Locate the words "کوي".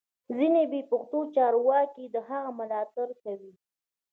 3.23-3.53